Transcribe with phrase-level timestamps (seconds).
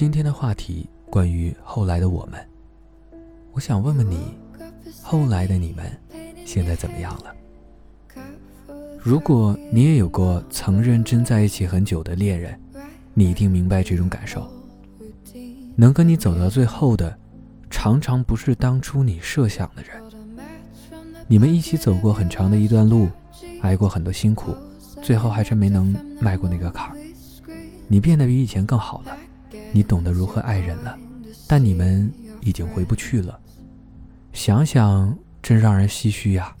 [0.00, 2.40] 今天的话题关于后来的我们，
[3.52, 4.34] 我想问问你，
[5.02, 5.92] 后来的你们
[6.46, 7.34] 现在怎么样了？
[8.98, 12.58] 如果你也有过曾认真在一起很久的恋人，
[13.12, 14.50] 你一定明白这种感受。
[15.76, 17.14] 能跟你走到最后的，
[17.68, 20.02] 常常不是当初你设想的人。
[21.26, 23.06] 你们一起走过很长的一段路，
[23.60, 24.54] 挨过很多辛苦，
[25.02, 26.96] 最后还是没能迈过那个坎儿。
[27.86, 29.14] 你变得比以前更好了，
[29.72, 30.98] 你懂得如何爱人了，
[31.46, 33.38] 但你们已经回不去了。
[34.32, 36.54] 想想真让人唏嘘呀。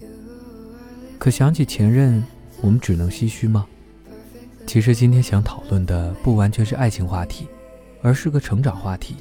[1.18, 2.22] 可想起前任，
[2.60, 3.66] 我们只能唏嘘吗？
[4.66, 7.46] 其实今天想讨论的不完全是爱情话题，
[8.02, 9.16] 而是个成长话题。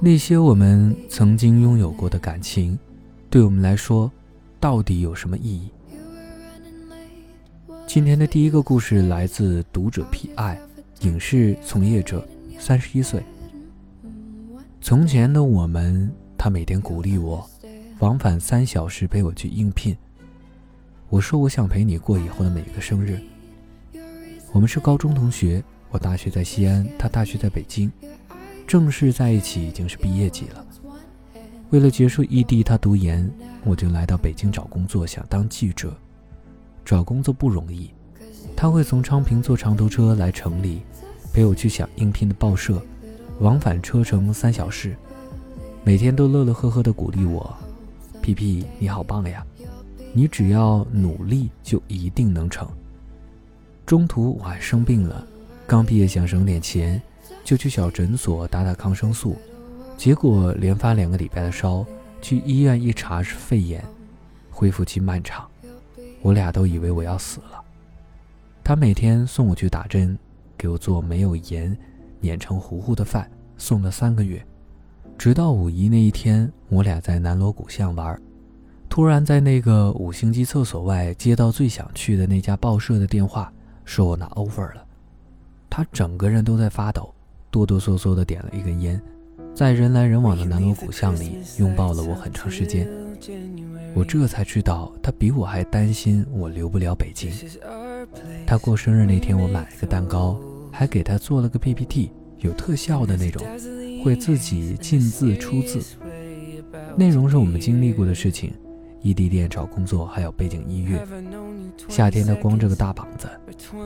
[0.00, 2.78] 那些我们曾经拥有过的感情，
[3.30, 4.10] 对我们来说，
[4.58, 5.68] 到底有什么意义？
[7.86, 10.58] 今天的第一个故事来自读者 P.I，
[11.00, 12.26] 影视从业者，
[12.64, 13.20] 三十一岁。
[14.80, 16.08] 从前的我们，
[16.38, 17.44] 他每天鼓励我，
[17.98, 19.96] 往返三小时陪我去应聘。
[21.08, 23.18] 我说我想陪你过以后的每一个生日。
[24.52, 27.90] 我们是高中同学，我大学在西安，他大学在北京，
[28.64, 30.64] 正式在一起已经是毕业季了。
[31.70, 33.28] 为了结束异地，他读研，
[33.64, 35.92] 我就来到北京找工作，想当记者。
[36.84, 37.90] 找工作不容易，
[38.54, 40.82] 他会从昌平坐长途车来城里，
[41.32, 42.80] 陪我去想应聘的报社，
[43.40, 44.94] 往返车程三小时，
[45.82, 47.56] 每天都乐乐呵呵地鼓励我
[48.20, 49.44] ：“皮皮，你好棒呀！”
[50.12, 52.68] 你只要努力，就一定能成。
[53.86, 55.26] 中途我还生病了，
[55.66, 57.00] 刚毕业想省点钱，
[57.42, 59.38] 就去小诊所打打抗生素，
[59.96, 61.82] 结果连发两个礼拜的烧，
[62.20, 63.82] 去医院一查是肺炎，
[64.50, 65.48] 恢复期漫长，
[66.20, 67.64] 我俩都以为我要死了。
[68.62, 70.16] 他每天送我去打针，
[70.62, 71.76] 给我做没有盐、
[72.20, 74.40] 碾成糊糊的饭，送了三个月，
[75.18, 78.16] 直到五一那一天，我俩在南锣鼓巷玩。
[78.88, 83.52] 突然在那个五星级厕所外接到最想去的那家报社的电话，
[83.84, 84.86] 说我拿 offer 了。
[85.68, 87.12] 他整个人都在发抖，
[87.50, 89.02] 哆哆嗦嗦地点了一根烟，
[89.52, 92.88] 在人来人往的南锣鼓巷里拥抱了我很长时间。
[93.94, 97.32] 我这才知道他比我还担心我留不了北京。
[98.46, 100.38] 他过生日那天，我买了个蛋糕，
[100.72, 103.46] 还给他做了个 PPT，有特效的那种，
[104.02, 105.80] 会自己进字出字，
[106.96, 108.52] 内容是我们经历过的事情。
[109.02, 111.04] 异地恋找工作还有背景音乐。
[111.88, 113.28] 夏天他光着个大膀子，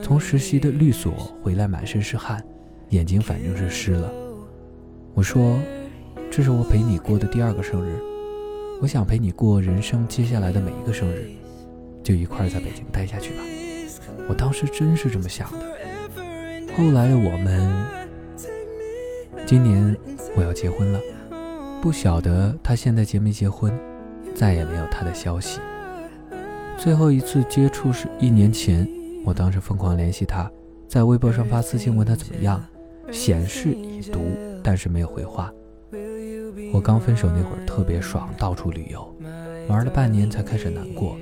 [0.02, 1.10] 从实习的律所
[1.42, 2.44] 回来，满身是汗，
[2.91, 4.12] 眼睛反正是湿了。
[5.14, 5.58] 我说
[6.30, 7.98] ：“这是我陪你过的第二个生日，
[8.82, 11.30] 我想陪你过人生接下来的每一个生日，
[12.02, 13.42] 就一块在北京待下去吧。”
[14.28, 15.58] 我当时真是这么想的。
[16.76, 17.87] 后来的我们，
[19.47, 19.97] 今年
[20.37, 21.00] 我要结婚了，
[21.81, 23.72] 不晓得他现在结没结婚。
[24.34, 25.59] 再也没有他的消息。
[26.76, 28.87] 最后一次接触是一年前，
[29.25, 30.50] 我当时疯狂联系他，
[30.87, 32.62] 在微博上发私信问他怎么样，
[33.10, 34.20] 显示已读，
[34.62, 35.50] 但是没有回话。
[36.75, 39.16] 我刚分手那会儿特别爽，到处旅游，
[39.69, 41.16] 玩了半年才开始难过，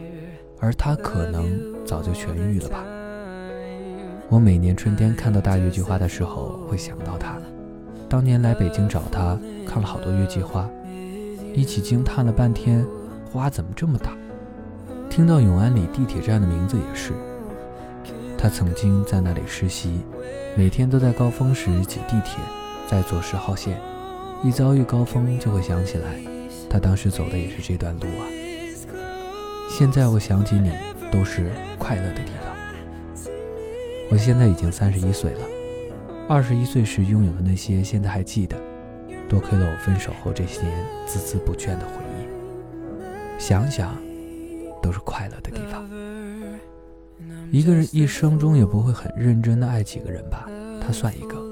[0.59, 1.47] 而他可能
[1.87, 2.85] 早就痊愈了吧。
[4.35, 7.37] 我每年春天看到大月季花的时候会想到他，
[8.09, 10.69] 当年来北京找他看了好多月季花，
[11.55, 12.85] 一起惊叹了半天。
[13.31, 14.11] 花怎么这么大？
[15.09, 17.13] 听到永安里地铁站的名字也是。
[18.37, 20.01] 他曾经在那里实习，
[20.57, 22.37] 每天都在高峰时挤地铁，
[22.89, 23.81] 在坐十号线。
[24.43, 26.19] 一遭遇高峰，就会想起来，
[26.69, 28.27] 他当时走的也是这段路啊。
[29.71, 30.73] 现在我想起你，
[31.13, 32.54] 都是快乐的地方。
[34.11, 35.41] 我现在已经三十一岁了，
[36.29, 38.57] 二十一岁时拥有的那些，现在还记得。
[39.29, 43.41] 多亏了我分手后这些年孜孜不倦的回忆。
[43.41, 43.97] 想想，
[44.83, 45.89] 都是快乐的地方。
[47.51, 50.49] 一个人一生中也不会很认真的爱几个人吧？
[50.81, 51.43] 他算一个。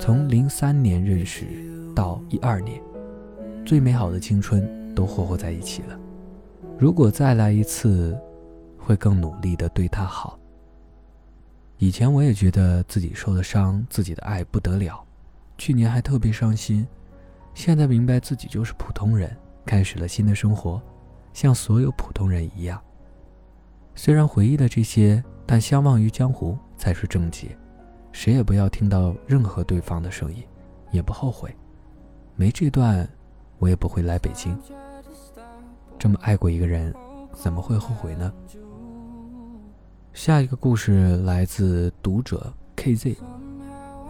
[0.00, 1.46] 从零三年认识
[1.94, 2.80] 到一二年，
[3.64, 5.98] 最美好的青春都活活在一起了。
[6.78, 8.18] 如果再来一次，
[8.76, 10.37] 会更努力的对他好。
[11.78, 15.00] 以前我也觉得自己受的伤，自己的爱不得了，
[15.56, 16.84] 去年还特别伤心。
[17.54, 20.82] 现在明白自己就是普通人，开始了新的生活。
[21.32, 22.82] 像所有普通人一样，
[23.94, 27.56] 虽然回忆了这些，但相忘于江湖才是正解。
[28.10, 30.42] 谁也不要听到任何对方的声音，
[30.90, 31.54] 也不后悔。
[32.34, 33.08] 没这段，
[33.58, 34.58] 我也不会来北京。
[35.96, 36.92] 这么爱过一个人，
[37.32, 38.32] 怎么会后悔呢？
[40.18, 43.16] 下一个故事来自读者 KZ，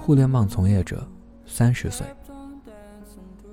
[0.01, 1.07] 互联网从业者，
[1.45, 2.07] 三十岁。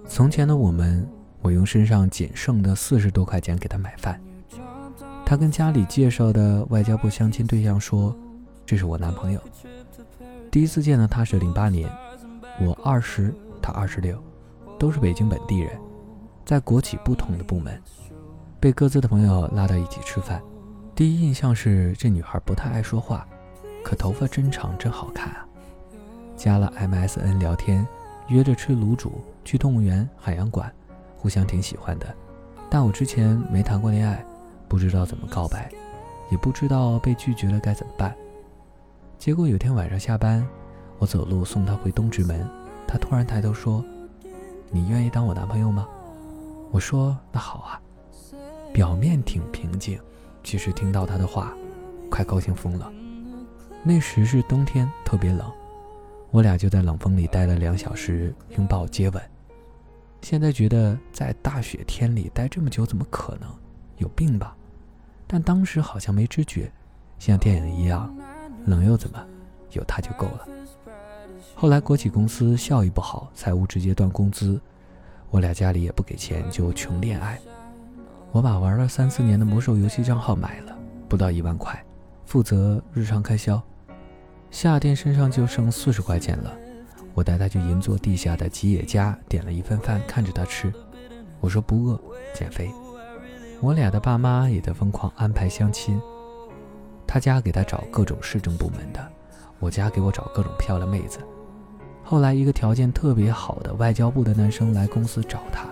[0.08, 1.06] 从前的我们，
[1.42, 4.18] 我用身上仅剩的四十多块钱给他买饭。
[5.26, 8.16] 他跟家里介绍的外交部相亲对象说
[8.66, 9.42] ：“这是我男朋友。”
[10.50, 11.92] 第一次见到他是零八年，
[12.62, 14.18] 我二十，他二十六，
[14.80, 15.78] 都是北京本地人，
[16.46, 17.78] 在国企不同的部门，
[18.62, 20.42] 被各自的朋友拉到一起吃饭。
[20.96, 23.28] 第一印象是这女孩不太爱说话，
[23.84, 25.46] 可头发真长，真好看啊。
[26.38, 27.86] 加了 MSN 聊天，
[28.30, 30.74] 约着吃卤煮，去动物园、海洋馆，
[31.18, 32.16] 互相挺喜欢的。
[32.70, 34.26] 但我之前没谈过恋爱。
[34.68, 35.70] 不知道怎么告白，
[36.32, 38.16] 也不知道被拒绝了该怎么办。
[39.20, 40.46] 结果有天晚上下班，
[40.98, 42.48] 我走路送她回东直门，
[42.88, 43.86] 她突然抬头说
[44.72, 45.88] ：“你愿意当我男朋友吗？”
[46.72, 47.80] 我说：“那好啊。”
[48.74, 50.00] 表面挺平静，
[50.46, 51.52] 其实听到她的话，
[52.10, 52.90] 快高兴疯了。
[53.84, 55.52] 那时是冬天，特别冷，
[56.30, 59.22] 我俩就在冷风里待了两小时，拥抱接吻。
[60.22, 63.50] 现在觉得在大雪天里待这么久，怎么可能？
[63.98, 64.56] 有病吧？
[65.26, 66.72] 但当时好像没知觉，
[67.18, 68.16] 像电影一样，
[68.66, 69.20] 冷又怎么？
[69.72, 70.48] 有他就够了。
[71.56, 74.62] 后来国企公司效益不好，财务直接断工资，
[75.32, 77.40] 我俩家里也不给钱，就穷恋爱。
[78.36, 80.78] 我把玩了三四年的魔兽游戏账号买了，
[81.08, 81.82] 不到一万块，
[82.26, 83.64] 负责日常开销。
[84.52, 86.54] 夏天身上就剩四十块钱了，
[87.14, 90.70] 我带他去银座地下的吉野家，点了一份饭，看着他吃。
[91.40, 92.02] 我说不饿，
[92.34, 92.70] 减肥。
[93.62, 95.98] 我俩的爸妈也在疯狂安排相亲，
[97.08, 99.00] 他家给他找各种市政部门的，
[99.62, 101.20] 我家给我找各种漂亮妹子。
[102.04, 105.70] 后来一个条件特别好的外交部的男生来公司找他，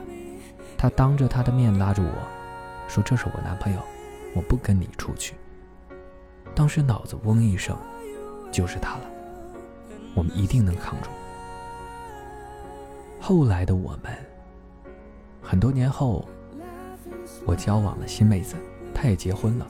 [0.77, 2.43] 他当着他的面拉住我
[2.88, 3.80] 说：“这是我男朋友，
[4.35, 5.35] 我不跟你出去。”
[6.56, 7.77] 当时脑子嗡一声，
[8.51, 9.06] 就是他了，
[10.13, 11.09] 我们一定能扛住。
[13.19, 14.13] 后来的我们，
[15.41, 16.27] 很多年后。
[17.45, 18.56] 我交往了新妹子，
[18.94, 19.68] 她也结婚了。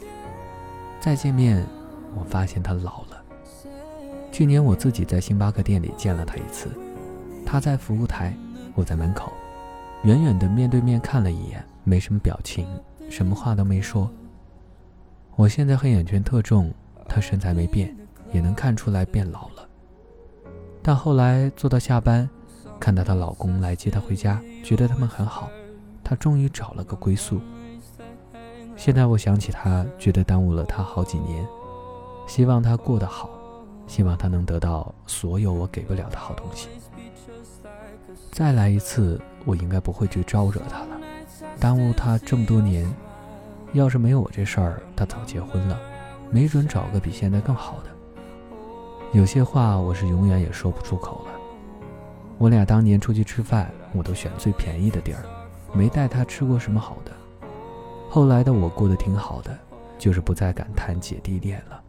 [1.00, 1.66] 再见面，
[2.16, 3.24] 我发现她老了。
[4.32, 6.70] 去年我自己在星巴克店里见了她一次，
[7.46, 8.36] 她在服务台，
[8.76, 9.32] 我在门口，
[10.04, 12.68] 远远的面对面看了一眼，没什么表情，
[13.14, 14.10] 什么话都没说。
[15.36, 16.74] 我现在黑眼圈特重，
[17.08, 17.96] 她身材没变，
[18.32, 19.70] 也能看出来变老了。
[20.82, 22.28] 但后来做到下班，
[22.80, 25.48] 看到她老公来接她回家，觉得他们很好，
[26.04, 27.40] 她终于找了个归宿。
[28.76, 31.46] 现在我想起他，觉得耽误了他好几年。
[32.28, 33.30] 希望他过得好，
[33.86, 36.68] 希望他能得到所有我给不了的好东西。
[38.32, 41.00] 再来一次，我应该不会去招惹他了，
[41.60, 42.92] 耽误他这么多年。
[43.74, 45.80] 要是没有我这事儿，他早结婚了，
[46.30, 47.90] 没准找个比现在更好的。
[49.12, 51.32] 有些话我是永远也说不出口了。
[52.38, 55.24] 我俩当年出去吃饭，我都选最便宜的地儿，
[55.74, 57.12] 没带他吃过什么好的。
[58.10, 59.58] 后来的我过得挺好的，
[59.98, 61.82] 就是不再敢谈姐弟恋了。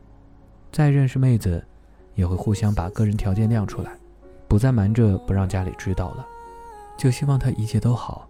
[0.72, 1.62] 再认识妹子，
[2.14, 3.92] 也会互相把个人条件亮出来，
[4.48, 6.26] 不再瞒着不让家里知道了。
[6.96, 8.26] 就希望她一切都好，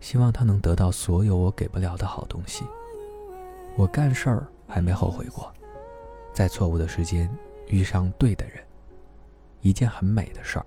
[0.00, 2.64] 希望她能得到所有我给不了的好东西。
[3.76, 5.52] 我干事儿还没后悔过，
[6.32, 7.30] 在错误的时间
[7.68, 8.62] 遇上对的人，
[9.60, 10.66] 一件很美的事儿。